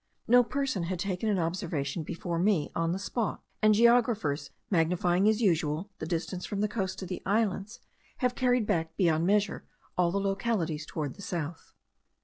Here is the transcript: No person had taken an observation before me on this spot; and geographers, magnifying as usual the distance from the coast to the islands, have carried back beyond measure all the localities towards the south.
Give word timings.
No 0.27 0.43
person 0.43 0.81
had 0.85 0.97
taken 0.97 1.29
an 1.29 1.37
observation 1.37 2.01
before 2.01 2.39
me 2.39 2.71
on 2.73 2.91
this 2.91 3.03
spot; 3.03 3.43
and 3.61 3.75
geographers, 3.75 4.49
magnifying 4.71 5.29
as 5.29 5.43
usual 5.43 5.91
the 5.99 6.07
distance 6.07 6.43
from 6.43 6.59
the 6.59 6.67
coast 6.67 6.97
to 6.97 7.05
the 7.05 7.21
islands, 7.23 7.79
have 8.17 8.33
carried 8.33 8.65
back 8.65 8.97
beyond 8.97 9.27
measure 9.27 9.63
all 9.99 10.09
the 10.09 10.19
localities 10.19 10.87
towards 10.87 11.17
the 11.17 11.21
south. 11.21 11.73